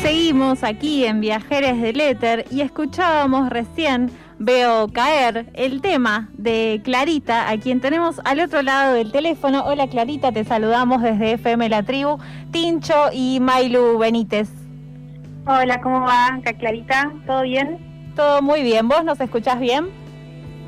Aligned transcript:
seguimos 0.00 0.64
aquí 0.64 1.04
en 1.04 1.20
Viajeres 1.20 1.80
del 1.80 2.00
Éter 2.00 2.46
y 2.50 2.62
escuchábamos 2.62 3.50
recién 3.50 4.10
Veo 4.38 4.88
caer 4.88 5.50
el 5.52 5.82
tema 5.82 6.30
de 6.32 6.80
Clarita, 6.82 7.50
a 7.50 7.58
quien 7.58 7.82
tenemos 7.82 8.22
al 8.24 8.40
otro 8.40 8.62
lado 8.62 8.94
del 8.94 9.12
teléfono. 9.12 9.62
Hola 9.66 9.86
Clarita, 9.88 10.32
te 10.32 10.44
saludamos 10.44 11.02
desde 11.02 11.32
FM 11.32 11.68
La 11.68 11.82
Tribu, 11.82 12.16
Tincho 12.50 13.10
y 13.12 13.38
Mailu 13.40 13.98
Benítez. 13.98 14.48
Hola, 15.46 15.78
¿cómo 15.82 16.00
va? 16.00 16.28
Acá 16.28 16.54
Clarita, 16.54 17.12
¿todo 17.26 17.42
bien? 17.42 18.12
Todo 18.16 18.40
muy 18.40 18.62
bien, 18.62 18.88
¿vos 18.88 19.04
nos 19.04 19.20
escuchás 19.20 19.60
bien? 19.60 19.90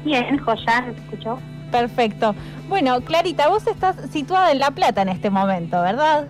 Bien, 0.05 0.37
Joya, 0.37 0.83
nos 0.83 0.97
escuchó. 0.99 1.39
Perfecto. 1.71 2.35
Bueno, 2.69 3.01
Clarita, 3.01 3.49
vos 3.49 3.67
estás 3.67 3.97
situada 4.11 4.53
en 4.53 4.59
La 4.59 4.73
Plata 4.73 5.01
en 5.01 5.09
este 5.09 5.31
momento, 5.31 5.81
¿verdad? 5.81 6.29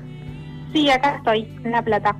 Sí, 0.73 0.89
acá 0.89 1.17
estoy, 1.17 1.49
en 1.65 1.73
La 1.73 1.83
Plata 1.83 2.15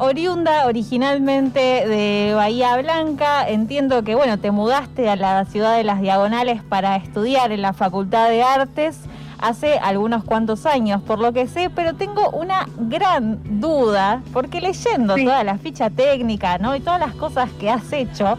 oriunda 0.00 0.66
originalmente 0.66 1.60
de 1.60 2.32
Bahía 2.34 2.76
Blanca. 2.78 3.46
Entiendo 3.46 4.02
que, 4.02 4.14
bueno, 4.14 4.38
te 4.38 4.50
mudaste 4.50 5.08
a 5.08 5.16
la 5.16 5.44
ciudad 5.44 5.76
de 5.76 5.84
las 5.84 6.00
Diagonales 6.00 6.62
para 6.62 6.96
estudiar 6.96 7.52
en 7.52 7.62
la 7.62 7.74
Facultad 7.74 8.30
de 8.30 8.42
Artes 8.42 9.00
hace 9.38 9.78
algunos 9.78 10.24
cuantos 10.24 10.66
años, 10.66 11.02
por 11.02 11.18
lo 11.18 11.32
que 11.32 11.46
sé, 11.46 11.70
pero 11.70 11.94
tengo 11.94 12.30
una 12.30 12.66
gran 12.78 13.60
duda, 13.60 14.22
porque 14.32 14.60
leyendo 14.60 15.16
toda 15.16 15.44
la 15.44 15.58
ficha 15.58 15.90
técnica, 15.90 16.58
¿no? 16.58 16.74
Y 16.76 16.80
todas 16.80 17.00
las 17.00 17.14
cosas 17.14 17.50
que 17.58 17.70
has 17.70 17.92
hecho, 17.92 18.36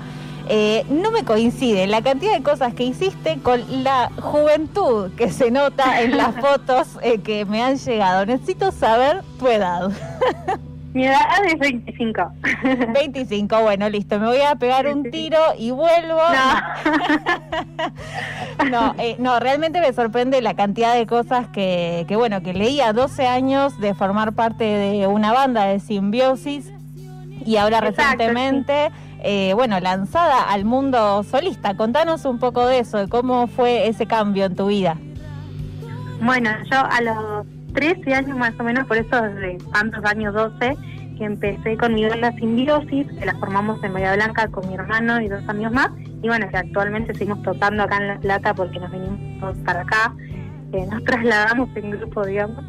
eh, 0.50 0.84
no 0.90 1.12
me 1.12 1.24
coincide 1.24 1.86
la 1.88 2.02
cantidad 2.02 2.34
de 2.34 2.44
cosas 2.44 2.74
que 2.74 2.84
hiciste 2.84 3.40
con 3.42 3.84
la 3.84 4.12
juventud 4.20 5.12
que 5.12 5.32
se 5.32 5.52
nota 5.52 6.02
en 6.02 6.18
las 6.18 6.36
fotos 6.42 6.88
eh, 7.02 7.20
que 7.20 7.46
me 7.46 7.64
han 7.64 7.78
llegado. 7.78 8.26
Necesito 8.26 8.72
saber 8.72 9.22
tu 9.40 9.48
edad. 9.48 9.92
Mi 10.94 11.06
edad 11.06 11.22
es 11.46 11.58
25. 11.58 12.32
25, 12.94 13.62
bueno, 13.62 13.90
listo. 13.90 14.20
Me 14.20 14.28
voy 14.28 14.42
a 14.42 14.56
pegar 14.56 14.88
un 14.88 15.10
tiro 15.10 15.40
y 15.58 15.72
vuelvo. 15.72 16.20
No, 18.60 18.70
no, 18.70 18.96
eh, 18.98 19.16
no, 19.18 19.40
realmente 19.40 19.80
me 19.80 19.94
sorprende 19.94 20.42
la 20.42 20.54
cantidad 20.54 20.94
de 20.96 21.08
cosas 21.08 21.48
que, 21.48 22.06
que, 22.10 22.16
bueno, 22.18 22.42
que 22.42 22.54
leía 22.54 22.92
12 22.92 23.26
años 23.26 23.80
de 23.80 23.94
formar 23.94 24.34
parte 24.34 24.66
de 24.66 25.08
una 25.08 25.32
banda 25.32 25.66
de 25.66 25.80
simbiosis 25.80 26.72
y 27.46 27.56
ahora 27.58 27.82
recientemente, 27.82 28.92
eh, 29.24 29.54
bueno, 29.56 29.80
lanzada 29.80 30.44
al 30.44 30.66
mundo 30.66 31.24
solista. 31.24 31.76
Contanos 31.76 32.26
un 32.26 32.40
poco 32.40 32.66
de 32.66 32.80
eso, 32.80 32.98
de 32.98 33.08
cómo 33.08 33.48
fue 33.48 33.88
ese 33.88 34.06
cambio 34.06 34.46
en 34.46 34.56
tu 34.56 34.68
vida. 34.68 34.98
Bueno, 36.22 36.52
yo 36.70 36.78
a 36.78 37.02
los 37.02 37.46
13 37.74 38.14
años 38.14 38.38
más 38.38 38.54
o 38.60 38.64
menos, 38.64 38.86
por 38.88 38.98
eso 38.98 39.22
desde 39.22 39.58
tantos 39.72 40.04
años 40.06 40.34
12, 40.34 40.76
que 41.18 41.26
empecé 41.26 41.78
con 41.78 41.94
mi 41.94 42.06
banda 42.06 42.32
Simbiosis, 42.34 43.08
que 43.08 43.26
la 43.26 43.36
formamos 43.36 43.84
en 43.84 43.94
Bahía 43.94 44.16
Blanca 44.16 44.48
con 44.48 44.68
mi 44.68 44.76
hermano 44.76 45.22
y 45.22 45.28
dos 45.28 45.48
amigos 45.48 45.72
más, 45.72 45.90
y 46.22 46.28
bueno, 46.28 46.48
que 46.50 46.58
actualmente 46.58 47.14
seguimos 47.14 47.42
tocando 47.44 47.84
acá 47.84 47.98
en 47.98 48.08
La 48.08 48.20
Plata 48.20 48.54
porque 48.54 48.80
nos 48.80 48.92
venimos 48.92 49.56
para 49.66 49.82
acá, 49.82 50.14
eh, 50.74 50.86
nos 50.92 51.04
trasladamos 51.06 51.70
en 51.76 51.92
grupo, 51.92 52.26
digamos. 52.26 52.64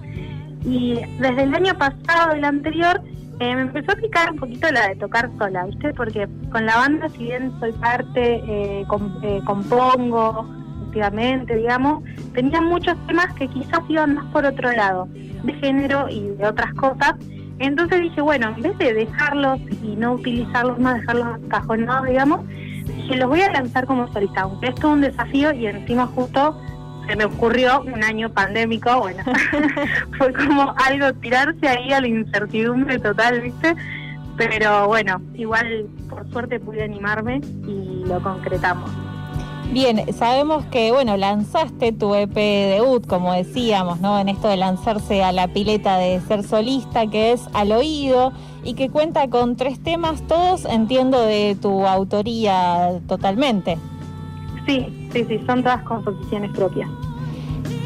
Y 0.65 1.01
desde 1.19 1.43
el 1.43 1.55
año 1.55 1.77
pasado, 1.77 2.33
el 2.33 2.45
anterior, 2.45 3.01
eh, 3.41 3.55
me 3.57 3.63
empezó 3.63 3.93
a 3.93 3.97
picar 3.97 4.31
un 4.31 4.39
poquito 4.39 4.71
la 4.71 4.89
de 4.89 4.97
tocar 4.97 5.29
sola, 5.39 5.65
¿viste? 5.65 5.93
Porque 5.95 6.29
con 6.51 6.65
la 6.65 6.77
banda, 6.77 7.09
si 7.09 7.25
bien 7.25 7.53
soy 7.59 7.73
parte, 7.73 8.43
eh, 8.47 8.85
compongo, 9.45 10.47
digamos, 10.93 12.05
tenía 12.35 12.61
muchos 12.61 12.97
temas 13.07 13.33
que 13.35 13.49
quizás 13.49 13.81
iban 13.89 14.15
más 14.15 14.27
por 14.27 14.45
otro 14.45 14.73
lado, 14.73 15.09
de 15.13 15.53
género 15.55 16.09
y 16.09 16.29
de 16.29 16.47
otras 16.47 16.73
cosas. 16.75 17.15
Entonces 17.59 18.01
dije, 18.01 18.21
bueno, 18.21 18.53
en 18.57 18.63
vez 18.63 18.79
de 18.79 18.93
dejarlos 18.93 19.61
y 19.83 19.97
no 19.97 20.15
utilizarlos 20.15 20.79
más, 20.79 21.01
dejarlos 21.01 21.39
cajonados, 21.49 22.07
digamos, 22.07 22.47
dije, 22.49 23.17
los 23.17 23.29
voy 23.29 23.41
a 23.41 23.53
lanzar 23.53 23.87
como 23.87 24.13
solista, 24.13 24.43
aunque 24.43 24.69
esto 24.69 24.89
es 24.89 24.95
un 24.95 25.01
desafío 25.01 25.53
y 25.53 25.67
encima 25.67 26.07
justo 26.07 26.61
se 27.07 27.17
me 27.17 27.25
ocurrió 27.25 27.83
un 27.83 28.03
año 28.05 28.31
pandémico, 28.31 29.01
bueno, 29.01 29.23
fue 30.19 30.33
como 30.33 30.75
algo 30.77 31.13
tirarse 31.15 31.69
ahí 31.69 31.93
a 31.93 32.01
la 32.01 32.09
incertidumbre 32.09 32.99
total, 32.99 33.41
¿viste? 33.41 33.75
Pero 34.37 34.87
bueno, 34.87 35.21
igual 35.35 35.87
por 36.09 36.29
suerte 36.31 36.59
pude 36.59 36.83
animarme 36.83 37.41
y 37.67 38.05
lo 38.07 38.23
concretamos. 38.23 38.91
Bien, 39.73 40.13
sabemos 40.13 40.67
que, 40.67 40.93
bueno, 40.93 41.17
lanzaste 41.17 41.93
tu 41.93 42.15
EP 42.15 42.35
debut, 42.35 43.07
como 43.07 43.33
decíamos, 43.33 44.03
¿no? 44.03 44.19
En 44.19 44.29
esto 44.29 44.49
de 44.49 44.59
lanzarse 44.59 45.25
a 45.25 45.33
la 45.33 45.49
pileta 45.49 45.97
de 45.97 46.21
ser 46.21 46.43
solista, 46.43 47.07
que 47.07 47.33
es 47.33 47.49
Al 47.55 47.73
Oído, 47.73 48.33
y 48.63 48.75
que 48.75 48.91
cuenta 48.91 49.31
con 49.31 49.57
tres 49.57 49.83
temas, 49.83 50.27
todos 50.27 50.67
entiendo 50.67 51.23
de 51.23 51.57
tu 51.59 51.87
autoría 51.87 53.01
totalmente. 53.09 53.79
Sí, 54.67 55.09
sí, 55.11 55.25
sí, 55.27 55.41
son 55.47 55.63
todas 55.63 55.83
composiciones 55.85 56.51
propias. 56.51 56.91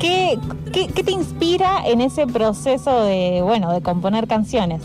¿Qué, 0.00 0.40
qué, 0.72 0.88
te 1.04 1.12
inspira 1.12 1.86
en 1.86 2.00
ese 2.00 2.26
proceso 2.26 3.04
de, 3.04 3.42
bueno, 3.42 3.72
de 3.72 3.80
componer 3.80 4.26
canciones? 4.26 4.82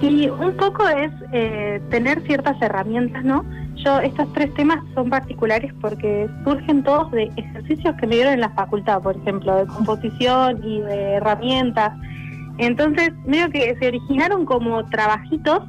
Y 0.00 0.28
un 0.28 0.56
poco 0.56 0.88
es 0.88 1.10
eh, 1.32 1.82
tener 1.90 2.22
ciertas 2.22 2.60
herramientas, 2.62 3.24
¿no? 3.24 3.44
Estos 3.84 4.32
tres 4.32 4.52
temas 4.54 4.78
son 4.94 5.10
particulares 5.10 5.72
porque 5.80 6.28
surgen 6.44 6.82
todos 6.82 7.10
de 7.12 7.30
ejercicios 7.36 7.94
que 7.96 8.06
me 8.06 8.16
dieron 8.16 8.34
en 8.34 8.40
la 8.40 8.50
facultad, 8.50 9.02
por 9.02 9.16
ejemplo, 9.16 9.56
de 9.56 9.66
composición 9.66 10.60
y 10.64 10.80
de 10.80 11.14
herramientas. 11.14 11.92
Entonces, 12.58 13.12
medio 13.26 13.50
que 13.50 13.76
se 13.78 13.88
originaron 13.88 14.46
como 14.46 14.84
trabajitos 14.86 15.62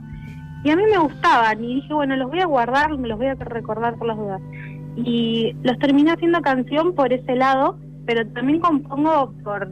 y 0.64 0.70
a 0.70 0.76
mí 0.76 0.84
me 0.90 0.98
gustaban 0.98 1.64
y 1.64 1.76
dije, 1.76 1.94
bueno, 1.94 2.16
los 2.16 2.30
voy 2.30 2.40
a 2.40 2.46
guardar, 2.46 2.98
me 2.98 3.08
los 3.08 3.18
voy 3.18 3.28
a 3.28 3.36
recordar 3.36 3.96
por 3.96 4.08
las 4.08 4.18
dudas. 4.18 4.42
Y 4.96 5.53
los 5.64 5.78
terminé 5.80 6.12
haciendo 6.12 6.42
canción 6.42 6.96
por 6.96 7.12
ese 7.12 7.36
lado, 7.36 7.78
pero 8.06 8.26
también 8.28 8.59
compongo 8.59 9.34
por, 9.44 9.70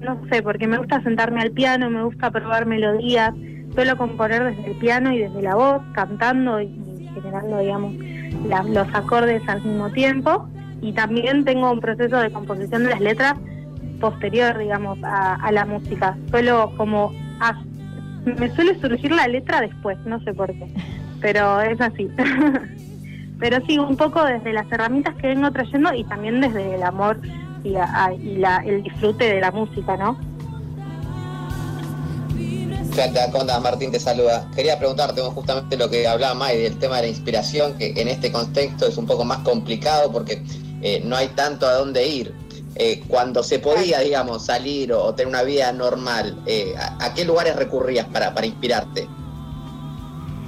no 0.00 0.20
sé, 0.30 0.42
porque 0.42 0.66
me 0.66 0.78
gusta 0.78 1.02
sentarme 1.02 1.42
al 1.42 1.50
piano, 1.50 1.90
me 1.90 2.02
gusta 2.02 2.30
probar 2.30 2.66
melodías, 2.66 3.34
suelo 3.74 3.96
componer 3.96 4.44
desde 4.44 4.72
el 4.72 4.78
piano 4.78 5.12
y 5.12 5.18
desde 5.18 5.42
la 5.42 5.54
voz, 5.54 5.82
cantando 5.92 6.60
y 6.60 6.83
generando, 7.14 7.58
digamos, 7.58 7.94
los 8.68 8.94
acordes 8.94 9.42
al 9.48 9.62
mismo 9.62 9.90
tiempo. 9.90 10.48
Y 10.80 10.92
también 10.92 11.44
tengo 11.44 11.70
un 11.70 11.80
proceso 11.80 12.18
de 12.18 12.30
composición 12.30 12.84
de 12.84 12.90
las 12.90 13.00
letras 13.00 13.34
posterior, 14.00 14.58
digamos, 14.58 14.98
a, 15.02 15.50
la 15.52 15.64
música. 15.64 16.16
Suelo 16.30 16.72
como... 16.76 17.12
me 18.24 18.54
suele 18.54 18.78
surgir 18.80 19.12
la 19.12 19.26
letra 19.28 19.60
después, 19.60 19.98
no 20.04 20.20
sé 20.20 20.34
por 20.34 20.48
qué, 20.48 20.66
pero 21.20 21.60
es 21.60 21.80
así. 21.80 22.10
pero 23.38 23.64
sí, 23.66 23.78
un 23.78 23.96
poco 23.96 24.24
desde 24.24 24.52
las 24.52 24.70
herramientas 24.70 25.14
que 25.16 25.28
vengo 25.28 25.50
trayendo 25.50 25.94
y 25.94 26.04
también 26.04 26.40
desde 26.40 26.74
el 26.74 26.82
amor 26.82 27.18
y, 27.62 27.76
y 28.20 28.36
la, 28.36 28.58
el 28.64 28.82
disfrute 28.82 29.34
de 29.34 29.40
la 29.40 29.50
música, 29.50 29.96
¿no? 29.96 30.18
Conda, 33.32 33.58
Martín 33.58 33.90
te 33.90 33.98
saluda. 33.98 34.48
Quería 34.54 34.78
preguntarte 34.78 35.20
justamente 35.20 35.76
lo 35.76 35.90
que 35.90 36.06
hablaba 36.06 36.34
May 36.34 36.62
del 36.62 36.78
tema 36.78 36.96
de 36.96 37.02
la 37.02 37.08
inspiración, 37.08 37.76
que 37.76 37.92
en 37.96 38.06
este 38.06 38.30
contexto 38.30 38.86
es 38.86 38.96
un 38.96 39.06
poco 39.06 39.24
más 39.24 39.38
complicado 39.38 40.12
porque 40.12 40.44
eh, 40.80 41.02
no 41.04 41.16
hay 41.16 41.26
tanto 41.28 41.66
a 41.66 41.72
dónde 41.72 42.06
ir. 42.06 42.32
Eh, 42.76 43.02
cuando 43.08 43.42
se 43.42 43.58
podía, 43.58 43.98
digamos, 43.98 44.46
salir 44.46 44.92
o, 44.92 45.12
tener 45.12 45.28
una 45.28 45.42
vida 45.42 45.72
normal, 45.72 46.40
eh, 46.46 46.72
¿a, 46.78 47.12
qué 47.14 47.24
lugares 47.24 47.56
recurrías 47.56 48.06
para, 48.06 48.32
para 48.32 48.46
inspirarte? 48.46 49.08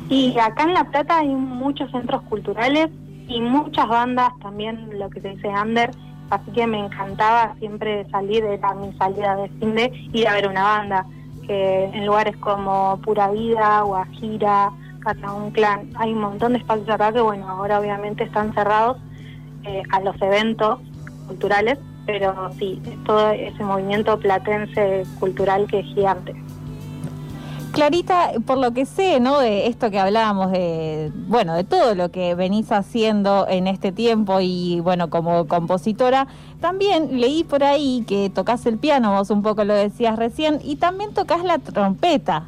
Y 0.09 0.39
acá 0.39 0.63
en 0.63 0.75
La 0.75 0.85
Plata 0.85 1.19
hay 1.19 1.29
muchos 1.29 1.91
centros 1.91 2.23
culturales 2.23 2.91
y 3.27 3.41
muchas 3.41 3.89
bandas 3.89 4.31
también, 4.41 4.89
lo 4.97 5.11
que 5.11 5.21
se 5.21 5.31
dice 5.31 5.49
under, 5.49 5.91
así 6.31 6.51
que 6.53 6.65
me 6.69 6.79
encantaba 6.79 7.57
siempre 7.59 8.09
salir, 8.11 8.45
de 8.45 8.59
mi 8.81 8.97
salida 8.99 9.35
de 9.35 9.51
cine, 9.59 10.11
ir 10.13 10.29
a 10.29 10.35
ver 10.35 10.47
una 10.47 10.63
banda 10.63 11.07
que 11.47 11.85
en 11.85 12.07
lugares 12.07 12.37
como 12.39 12.99
Pura 13.03 13.31
Vida, 13.31 13.83
Guajira, 13.83 14.73
Clan, 15.53 15.91
hay 15.95 16.13
un 16.13 16.21
montón 16.21 16.53
de 16.53 16.59
espacios 16.59 16.89
acá 16.89 17.13
que, 17.13 17.21
bueno, 17.21 17.49
ahora 17.49 17.79
obviamente 17.79 18.25
están 18.25 18.53
cerrados 18.55 18.97
eh, 19.65 19.83
a 19.93 20.01
los 20.01 20.21
eventos 20.21 20.81
culturales, 21.29 21.79
pero 22.07 22.51
sí, 22.59 22.81
todo 23.05 23.31
ese 23.31 23.63
movimiento 23.63 24.19
platense 24.19 25.05
cultural 25.21 25.67
que 25.69 25.81
es 25.81 25.87
gigante. 25.87 26.35
Clarita, 27.77 28.31
por 28.47 28.57
lo 28.57 28.73
que 28.73 28.87
sé, 28.87 29.21
¿no? 29.21 29.39
De 29.39 29.67
esto 29.67 29.91
que 29.91 29.99
hablábamos, 29.99 30.51
de, 30.51 31.13
bueno, 31.29 31.55
de 31.55 31.63
todo 31.63 31.95
lo 31.95 32.11
que 32.11 32.35
venís 32.35 32.73
haciendo 32.73 33.47
en 33.51 33.67
este 33.67 33.93
tiempo 33.93 34.39
y, 34.41 34.81
bueno, 34.81 35.11
como 35.11 35.47
compositora, 35.47 36.27
también 36.63 37.21
leí 37.21 37.45
por 37.45 37.63
ahí 37.63 38.03
que 38.09 38.31
tocas 38.31 38.65
el 38.65 38.79
piano, 38.79 39.13
vos 39.13 39.29
un 39.29 39.43
poco 39.43 39.63
lo 39.65 39.75
decías 39.75 40.17
recién, 40.17 40.59
y 40.65 40.77
también 40.77 41.13
tocas 41.13 41.45
la 41.45 41.59
trompeta. 41.59 42.45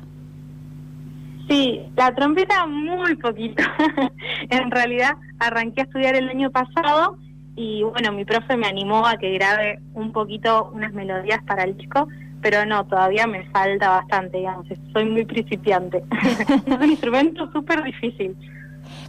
Sí, 1.47 1.83
la 1.95 2.15
trompeta 2.15 2.67
muy 2.67 3.15
poquito. 3.17 3.63
en 4.49 4.71
realidad 4.71 5.13
arranqué 5.41 5.83
a 5.83 5.85
estudiar 5.85 6.15
el 6.15 6.31
año 6.31 6.51
pasado 6.51 7.19
y 7.55 7.83
bueno, 7.83 8.13
mi 8.13 8.25
profe 8.25 8.57
me 8.57 8.67
animó 8.67 9.05
a 9.05 9.19
que 9.19 9.33
grabe 9.33 9.81
un 9.93 10.13
poquito 10.13 10.71
unas 10.73 10.95
melodías 10.95 11.43
para 11.47 11.65
el 11.65 11.77
disco, 11.77 12.09
pero 12.43 12.65
no, 12.67 12.85
todavía 12.87 13.27
me 13.27 13.45
falta 13.51 13.91
bastante, 13.91 14.39
digamos, 14.39 14.67
soy 14.93 15.05
muy 15.05 15.25
principiante. 15.25 16.03
es 16.67 16.77
un 16.77 16.91
instrumento 16.91 17.51
súper 17.53 17.83
difícil. 17.83 18.37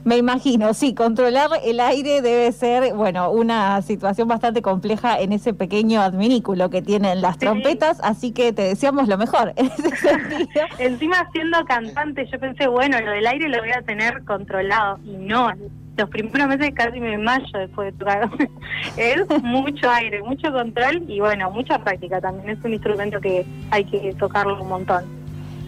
Me 0.04 0.18
imagino, 0.18 0.74
sí, 0.74 0.94
controlar 0.94 1.50
el 1.64 1.80
aire 1.80 2.22
debe 2.22 2.52
ser, 2.52 2.94
bueno, 2.94 3.32
una 3.32 3.82
situación 3.82 4.28
bastante 4.28 4.62
compleja 4.62 5.20
en 5.20 5.34
ese 5.34 5.54
pequeño 5.54 6.02
adminículo 6.02 6.70
que 6.70 6.82
tienen 6.82 7.22
las 7.22 7.38
trompetas, 7.38 8.00
así 8.02 8.32
que 8.32 8.54
te 8.54 8.64
deseamos 8.64 9.08
lo 9.08 9.18
mejor 9.18 9.54
en 9.56 9.68
ese 9.68 9.96
sentido. 9.96 10.66
Encima 10.78 11.30
siendo 11.34 11.64
cantante, 11.66 12.26
yo 12.32 12.40
pensé, 12.40 12.68
bueno, 12.68 13.00
lo 13.02 13.12
del 13.12 13.28
aire 13.28 13.50
lo 13.50 13.60
voy 13.60 13.72
a 13.72 13.82
tener 13.82 14.24
controlado, 14.26 15.00
y 15.06 15.12
no, 15.12 15.52
los 16.00 16.10
primeros 16.10 16.48
meses 16.48 16.72
casi 16.74 17.00
me 17.00 17.10
desmayo 17.10 17.60
después 17.60 17.92
de 17.92 18.00
tocar. 18.00 18.30
es 18.98 19.28
mucho 19.44 19.90
aire, 19.90 20.22
mucho 20.24 20.52
control 20.52 21.04
y 21.08 21.20
bueno, 21.20 21.52
mucha 21.52 21.78
práctica 21.80 22.22
también. 22.22 22.58
Es 22.58 22.64
un 22.64 22.74
instrumento 22.74 23.20
que 23.20 23.46
hay 23.72 23.84
que 23.84 24.14
tocarlo 24.16 24.62
un 24.62 24.70
montón. 24.70 25.19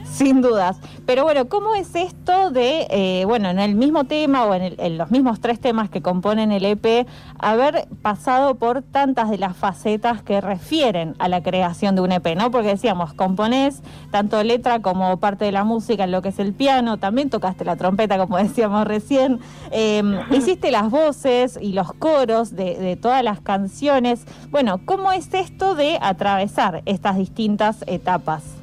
Sin 0.11 0.41
dudas. 0.41 0.77
Pero 1.05 1.23
bueno, 1.23 1.47
¿cómo 1.47 1.75
es 1.75 1.95
esto 1.95 2.51
de, 2.51 2.87
eh, 2.89 3.25
bueno, 3.25 3.49
en 3.49 3.59
el 3.59 3.75
mismo 3.75 4.03
tema 4.05 4.45
o 4.45 4.53
en, 4.53 4.97
los 4.97 5.11
mismos 5.11 5.39
tres 5.39 5.59
temas 5.59 5.89
que 5.89 6.01
componen 6.01 6.51
el 6.51 6.65
EP, 6.65 7.07
haber 7.39 7.87
pasado 8.01 8.55
por 8.55 8.81
tantas 8.81 9.29
de 9.29 9.37
las 9.37 9.55
facetas 9.55 10.21
que 10.21 10.41
refieren 10.41 11.15
a 11.19 11.27
la 11.27 11.41
creación 11.41 11.95
de 11.95 12.01
un 12.01 12.11
EP, 12.11 12.35
¿no? 12.35 12.51
Porque 12.51 12.69
decíamos, 12.69 13.13
componés 13.13 13.81
tanto 14.11 14.43
letra 14.43 14.81
como 14.81 15.17
parte 15.17 15.45
de 15.45 15.51
la 15.51 15.63
música 15.63 16.03
en 16.03 16.11
lo 16.11 16.21
que 16.21 16.29
es 16.29 16.39
el 16.39 16.53
piano, 16.53 16.97
también 16.97 17.29
tocaste 17.29 17.65
la 17.65 17.75
trompeta, 17.75 18.17
como 18.17 18.37
decíamos 18.41 18.85
recién, 18.85 19.39
em, 19.71 20.19
hiciste 20.31 20.71
las 20.71 20.89
voces 20.89 21.57
y 21.61 21.73
los 21.73 21.93
coros 21.93 22.55
de, 22.55 22.77
de 22.77 22.95
todas 22.95 23.23
las 23.23 23.41
canciones. 23.41 24.25
Bueno, 24.49 24.79
¿cómo 24.85 25.11
es 25.11 25.33
esto 25.33 25.75
de 25.75 25.97
atravesar 26.01 26.83
estas 26.85 27.17
distintas 27.17 27.83
etapas? 27.87 28.60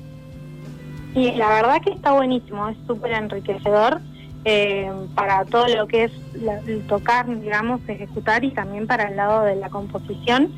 Y 1.15 1.33
la 1.33 1.49
verdad 1.49 1.81
que 1.83 1.91
está 1.91 2.13
buenísimo, 2.13 2.69
es 2.69 2.77
súper 2.87 3.13
enriquecedor 3.13 4.01
eh, 4.45 4.91
para 5.15 5.45
todo 5.45 5.67
lo 5.69 5.87
que 5.89 6.05
es 6.05 6.13
el 6.67 6.87
tocar, 6.87 7.27
digamos, 7.41 7.81
ejecutar 7.89 8.45
y 8.45 8.51
también 8.51 8.87
para 8.87 9.09
el 9.09 9.17
lado 9.17 9.45
de 9.45 9.57
la 9.57 9.69
composición. 9.69 10.53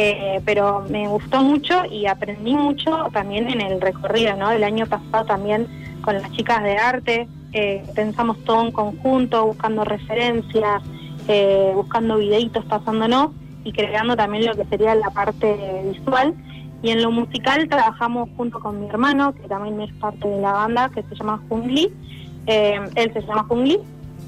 Eh, 0.00 0.40
pero 0.44 0.84
me 0.88 1.08
gustó 1.08 1.42
mucho 1.42 1.84
y 1.84 2.06
aprendí 2.06 2.54
mucho 2.54 3.08
también 3.12 3.50
en 3.50 3.60
el 3.60 3.80
recorrido, 3.80 4.36
¿no? 4.36 4.50
El 4.52 4.62
año 4.62 4.86
pasado 4.86 5.24
también 5.24 5.66
con 6.02 6.14
las 6.14 6.30
chicas 6.32 6.62
de 6.62 6.78
arte, 6.78 7.28
eh, 7.52 7.84
pensamos 7.96 8.42
todo 8.44 8.64
en 8.64 8.72
conjunto, 8.72 9.46
buscando 9.46 9.84
referencias, 9.84 10.82
buscando 11.74 12.16
videitos 12.16 12.64
pasándonos 12.64 13.32
y 13.64 13.72
creando 13.72 14.16
también 14.16 14.46
lo 14.46 14.54
que 14.54 14.64
sería 14.64 14.94
la 14.94 15.10
parte 15.10 15.82
visual. 15.92 16.34
Y 16.82 16.90
en 16.90 17.02
lo 17.02 17.10
musical 17.10 17.68
trabajamos 17.68 18.28
junto 18.36 18.60
con 18.60 18.80
mi 18.80 18.88
hermano, 18.88 19.34
que 19.34 19.48
también 19.48 19.80
es 19.80 19.92
parte 19.94 20.28
de 20.28 20.40
la 20.40 20.52
banda, 20.52 20.90
que 20.94 21.02
se 21.02 21.14
llama 21.14 21.40
Jungli. 21.48 21.92
Eh, 22.46 22.80
él 22.94 23.12
se 23.12 23.22
llama 23.22 23.44
Jungli. 23.48 23.78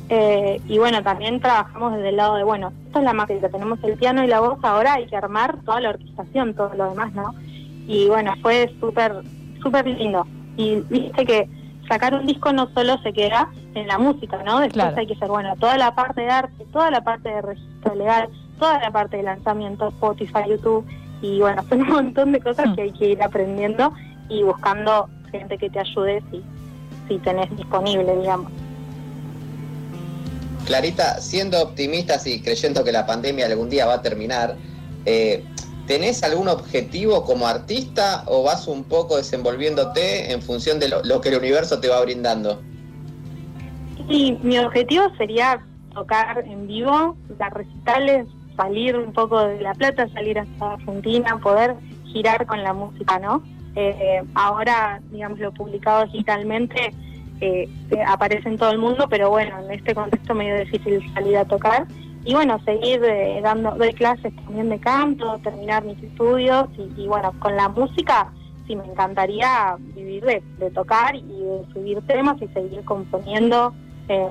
Eh, 0.08 0.60
y 0.66 0.78
bueno, 0.78 1.02
también 1.04 1.40
trabajamos 1.40 1.94
desde 1.94 2.08
el 2.08 2.16
lado 2.16 2.34
de, 2.34 2.42
bueno, 2.42 2.72
esto 2.86 2.98
es 2.98 3.04
la 3.04 3.12
máquina, 3.12 3.48
tenemos 3.48 3.78
el 3.84 3.96
piano 3.96 4.24
y 4.24 4.26
la 4.26 4.40
voz, 4.40 4.58
ahora 4.62 4.94
hay 4.94 5.06
que 5.06 5.16
armar 5.16 5.58
toda 5.64 5.80
la 5.80 5.90
orquestación, 5.90 6.54
todo 6.54 6.74
lo 6.74 6.90
demás, 6.90 7.12
¿no? 7.14 7.32
Y 7.86 8.08
bueno, 8.08 8.34
fue 8.42 8.74
súper, 8.80 9.14
súper 9.62 9.86
lindo. 9.86 10.26
Y 10.56 10.80
viste 10.90 11.24
que 11.24 11.48
sacar 11.88 12.12
un 12.14 12.26
disco 12.26 12.52
no 12.52 12.68
solo 12.74 12.98
se 13.02 13.12
queda 13.12 13.50
en 13.74 13.86
la 13.86 13.98
música, 13.98 14.42
¿no? 14.44 14.58
Después 14.58 14.96
hay 14.96 15.06
que 15.06 15.14
hacer, 15.14 15.28
bueno, 15.28 15.54
toda 15.60 15.78
la 15.78 15.94
parte 15.94 16.22
de 16.22 16.30
arte, 16.30 16.64
toda 16.72 16.90
la 16.90 17.02
parte 17.02 17.28
de 17.28 17.42
registro 17.42 17.94
legal, 17.94 18.28
toda 18.58 18.80
la 18.80 18.90
parte 18.90 19.18
de 19.18 19.22
lanzamiento, 19.22 19.88
Spotify, 19.90 20.42
YouTube 20.48 20.84
y 21.22 21.40
bueno, 21.40 21.64
son 21.68 21.82
un 21.82 21.88
montón 21.88 22.32
de 22.32 22.40
cosas 22.40 22.68
mm. 22.68 22.74
que 22.74 22.82
hay 22.82 22.92
que 22.92 23.08
ir 23.10 23.22
aprendiendo 23.22 23.92
y 24.28 24.42
buscando 24.42 25.08
gente 25.30 25.58
que 25.58 25.70
te 25.70 25.80
ayude 25.80 26.22
si, 26.30 26.42
si 27.08 27.18
tenés 27.18 27.54
disponible, 27.56 28.16
digamos. 28.16 28.50
Clarita, 30.66 31.20
siendo 31.20 31.60
optimistas 31.62 32.26
y 32.26 32.40
creyendo 32.42 32.84
que 32.84 32.92
la 32.92 33.06
pandemia 33.06 33.46
algún 33.46 33.70
día 33.70 33.86
va 33.86 33.94
a 33.94 34.02
terminar, 34.02 34.56
eh, 35.04 35.44
¿tenés 35.86 36.22
algún 36.22 36.48
objetivo 36.48 37.24
como 37.24 37.46
artista 37.46 38.24
o 38.26 38.42
vas 38.42 38.68
un 38.68 38.84
poco 38.84 39.16
desenvolviéndote 39.16 40.32
en 40.32 40.42
función 40.42 40.78
de 40.78 40.88
lo, 40.88 41.02
lo 41.02 41.20
que 41.20 41.30
el 41.30 41.38
universo 41.38 41.80
te 41.80 41.88
va 41.88 42.00
brindando? 42.02 42.60
Sí, 44.08 44.38
mi 44.42 44.58
objetivo 44.58 45.04
sería 45.16 45.60
tocar 45.92 46.44
en 46.46 46.66
vivo, 46.66 47.16
dar 47.38 47.52
recitales, 47.54 48.26
salir 48.60 48.96
un 48.96 49.12
poco 49.12 49.42
de 49.46 49.60
La 49.60 49.74
Plata, 49.74 50.06
salir 50.08 50.38
hasta 50.38 50.72
Argentina, 50.74 51.38
poder 51.42 51.76
girar 52.04 52.46
con 52.46 52.62
la 52.62 52.72
música, 52.74 53.18
¿no? 53.18 53.42
Eh, 53.74 54.22
ahora, 54.34 55.00
digamos, 55.10 55.38
lo 55.38 55.52
publicado 55.52 56.04
digitalmente 56.04 56.92
eh, 57.40 57.68
aparece 58.06 58.48
en 58.48 58.58
todo 58.58 58.70
el 58.70 58.78
mundo, 58.78 59.06
pero 59.08 59.30
bueno, 59.30 59.58
en 59.60 59.70
este 59.70 59.94
contexto 59.94 60.34
medio 60.34 60.58
difícil 60.58 61.02
salir 61.14 61.38
a 61.38 61.44
tocar. 61.44 61.86
Y 62.24 62.34
bueno, 62.34 62.58
seguir 62.66 63.02
eh, 63.02 63.40
dando 63.42 63.70
doy 63.70 63.94
clases 63.94 64.34
también 64.44 64.68
de 64.68 64.78
canto, 64.78 65.38
terminar 65.42 65.84
mis 65.84 66.02
estudios 66.02 66.66
y, 66.98 67.06
bueno, 67.06 67.32
con 67.38 67.56
la 67.56 67.70
música 67.70 68.30
sí 68.66 68.76
me 68.76 68.84
encantaría 68.84 69.76
vivir 69.94 70.22
de, 70.24 70.42
de 70.58 70.70
tocar 70.70 71.16
y 71.16 71.22
de 71.22 71.64
subir 71.72 72.02
temas 72.02 72.36
y 72.42 72.48
seguir 72.48 72.84
componiendo 72.84 73.72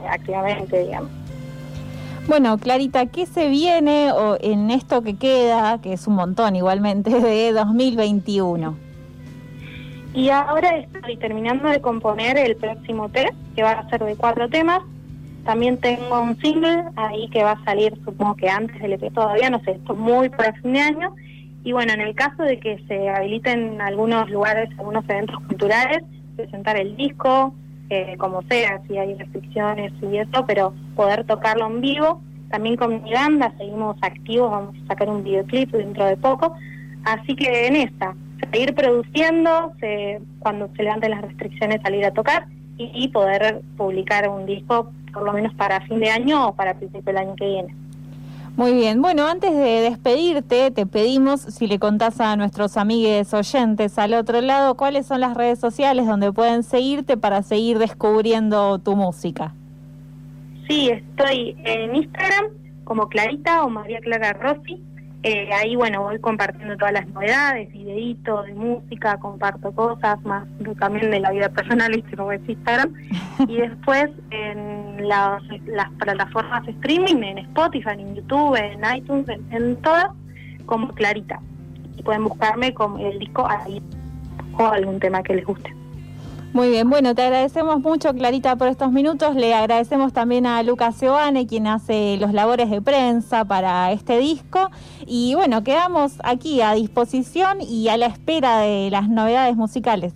activamente, 0.09 0.83
digamos. 0.83 1.09
Bueno, 2.29 2.59
Clarita, 2.59 3.07
¿qué 3.07 3.25
se 3.25 3.49
viene 3.49 4.11
o 4.11 4.37
en 4.39 4.69
esto 4.69 5.01
que 5.01 5.15
queda, 5.15 5.81
que 5.81 5.93
es 5.93 6.05
un 6.05 6.13
montón 6.13 6.55
igualmente, 6.55 7.09
de 7.09 7.51
2021? 7.51 8.77
Y 10.13 10.29
ahora 10.29 10.77
estoy 10.77 11.17
terminando 11.17 11.69
de 11.69 11.81
componer 11.81 12.37
el 12.37 12.55
próximo 12.55 13.09
test, 13.09 13.33
que 13.55 13.63
va 13.63 13.71
a 13.71 13.89
ser 13.89 14.03
de 14.03 14.15
cuatro 14.15 14.47
temas. 14.47 14.81
También 15.43 15.79
tengo 15.79 16.21
un 16.21 16.39
single 16.39 16.83
ahí 16.97 17.27
que 17.29 17.41
va 17.41 17.53
a 17.53 17.63
salir, 17.63 17.99
supongo 18.05 18.35
que 18.35 18.47
antes 18.47 18.79
del 18.79 18.93
EP 18.93 19.11
todavía, 19.11 19.49
no 19.49 19.59
sé, 19.61 19.71
esto 19.71 19.95
muy 19.95 20.29
para 20.29 20.53
fin 20.61 20.73
de 20.73 20.81
año. 20.81 21.15
Y 21.63 21.71
bueno, 21.71 21.93
en 21.93 22.01
el 22.01 22.13
caso 22.13 22.43
de 22.43 22.59
que 22.59 22.77
se 22.87 23.09
habiliten 23.09 23.81
algunos 23.81 24.29
lugares, 24.29 24.69
algunos 24.77 25.03
eventos 25.09 25.35
culturales, 25.47 26.03
presentar 26.35 26.77
el 26.79 26.95
disco, 26.95 27.55
eh, 27.89 28.15
como 28.17 28.41
sea, 28.43 28.81
si 28.87 28.97
hay 28.97 29.15
restricciones 29.15 29.91
y 30.01 30.17
eso, 30.17 30.45
pero 30.47 30.73
poder 30.95 31.25
tocarlo 31.25 31.67
en 31.67 31.81
vivo. 31.81 32.21
También 32.49 32.75
con 32.75 33.03
mi 33.03 33.13
banda 33.13 33.53
seguimos 33.57 33.97
activos, 34.01 34.51
vamos 34.51 34.75
a 34.83 34.87
sacar 34.87 35.09
un 35.09 35.23
videoclip 35.23 35.71
dentro 35.71 36.05
de 36.05 36.17
poco. 36.17 36.55
Así 37.03 37.35
que 37.35 37.67
en 37.67 37.75
esta, 37.75 38.15
seguir 38.51 38.73
produciendo, 38.73 39.73
cuando 40.39 40.69
se 40.75 40.83
levanten 40.83 41.11
las 41.11 41.21
restricciones 41.21 41.81
salir 41.81 42.05
a 42.05 42.11
tocar 42.11 42.47
y 42.77 43.07
poder 43.09 43.61
publicar 43.77 44.29
un 44.29 44.45
disco 44.45 44.91
por 45.11 45.23
lo 45.23 45.33
menos 45.33 45.53
para 45.55 45.81
fin 45.81 45.99
de 45.99 46.09
año 46.09 46.49
o 46.49 46.55
para 46.55 46.73
principio 46.75 47.13
del 47.13 47.17
año 47.17 47.35
que 47.35 47.45
viene. 47.45 47.75
Muy 48.59 48.73
bien, 48.73 49.01
bueno, 49.01 49.25
antes 49.25 49.55
de 49.55 49.79
despedirte, 49.79 50.69
te 50.71 50.85
pedimos 50.85 51.39
si 51.39 51.65
le 51.65 51.79
contás 51.79 52.19
a 52.19 52.35
nuestros 52.35 52.75
amigues 52.75 53.33
oyentes 53.33 53.97
al 53.97 54.13
otro 54.13 54.41
lado 54.41 54.75
cuáles 54.75 55.05
son 55.05 55.21
las 55.21 55.33
redes 55.37 55.59
sociales 55.59 56.05
donde 56.05 56.33
pueden 56.33 56.63
seguirte 56.63 57.15
para 57.15 57.41
seguir 57.41 57.79
descubriendo 57.79 58.77
tu 58.79 58.97
música. 58.97 59.53
Sí, 60.67 60.89
estoy 60.89 61.55
en 61.63 61.95
Instagram 61.95 62.47
como 62.83 63.07
Clarita 63.07 63.63
o 63.63 63.69
María 63.69 64.01
Clara 64.01 64.33
Rossi. 64.33 64.83
Eh, 65.23 65.49
ahí, 65.51 65.75
bueno, 65.75 66.03
voy 66.03 66.17
compartiendo 66.19 66.77
todas 66.77 66.93
las 66.93 67.07
novedades, 67.09 67.69
videitos 67.73 68.45
de 68.45 68.53
música, 68.53 69.17
comparto 69.17 69.73
cosas 69.73 70.21
más 70.23 70.47
también 70.79 71.11
de 71.11 71.19
la 71.19 71.31
vida 71.31 71.49
personal, 71.49 71.91
¿viste? 71.91 72.15
como 72.15 72.31
es 72.31 72.41
Instagram. 72.47 72.93
Y 73.47 73.57
después 73.57 74.09
en 74.31 75.07
las, 75.07 75.41
plataformas 75.97 76.65
de 76.65 76.71
streaming, 76.73 77.23
en 77.23 77.37
Spotify, 77.39 77.91
en 77.97 78.15
YouTube, 78.15 78.55
en 78.55 78.81
iTunes, 78.95 79.27
en, 79.51 79.75
todas, 79.77 80.09
como 80.65 80.89
Clarita. 80.89 81.39
Y 81.97 82.03
pueden 82.03 82.25
buscarme 82.25 82.73
con 82.73 82.99
el 82.99 83.17
disco 83.19 83.47
ahí 83.47 83.81
o 84.57 84.67
algún 84.67 84.99
tema 84.99 85.23
que 85.23 85.35
les 85.35 85.45
guste. 85.45 85.73
Muy 86.51 86.69
bien, 86.69 86.89
bueno, 86.89 87.13
te 87.13 87.21
agradecemos 87.21 87.79
mucho, 87.79 88.11
Clarita, 88.13 88.55
por 88.55 88.69
estos 88.69 88.91
minutos. 88.91 89.35
Le 89.35 89.53
agradecemos 89.53 90.13
también 90.13 90.47
a 90.47 90.63
Lucas 90.63 90.95
Seoane, 90.95 91.45
quien 91.45 91.67
hace 91.67 92.17
los 92.17 92.33
labores 92.33 92.71
de 92.71 92.81
prensa 92.81 93.45
para 93.45 93.91
este 93.91 94.17
disco. 94.17 94.71
Y 95.05 95.35
bueno, 95.35 95.63
quedamos 95.63 96.13
aquí 96.23 96.61
a 96.61 96.73
disposición 96.73 97.61
y 97.61 97.89
a 97.89 97.97
la 97.97 98.07
espera 98.07 98.59
de 98.61 98.89
las 98.89 99.09
novedades 99.09 99.55
musicales. 99.55 100.13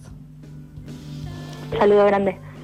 Saludo 1.77 2.05
grande. 2.05 2.42